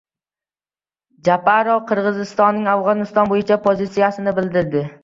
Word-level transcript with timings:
Japarov 1.29 1.83
Qirg‘izistonning 1.91 2.67
Afg‘oniston 2.75 3.35
bo‘yicha 3.35 3.63
pozisiyasini 3.71 4.41
bildirdi 4.43 4.89